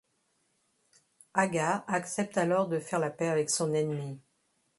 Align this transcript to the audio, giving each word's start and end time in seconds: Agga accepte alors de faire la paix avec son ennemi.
Agga 1.35 1.75
accepte 1.91 2.35
alors 2.39 2.67
de 2.67 2.79
faire 2.79 2.97
la 2.97 3.11
paix 3.11 3.27
avec 3.29 3.51
son 3.51 3.71
ennemi. 3.75 4.19